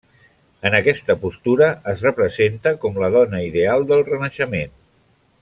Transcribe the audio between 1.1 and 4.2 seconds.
postura, es representa com la dona ideal del